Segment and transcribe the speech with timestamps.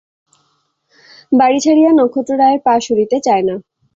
[1.31, 3.55] বাড়ি ছাড়িয়া নক্ষত্ররায়ের পা সরিতে চায় না।